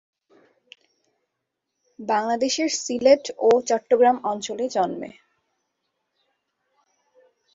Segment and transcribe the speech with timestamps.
[1.99, 5.09] বাংলাদেশের সিলেট ও চট্টগ্রাম অঞ্চলে জন্মে।